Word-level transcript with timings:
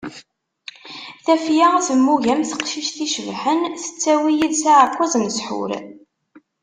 Tafya 1.25 1.69
temmug 1.85 2.25
am 2.33 2.41
teqcict 2.49 2.97
icebḥen, 3.05 3.59
tettawi 3.81 4.31
yid-s 4.37 4.63
aɛekkaz 4.73 5.13
n 5.17 5.25
ssḥur. 5.35 5.71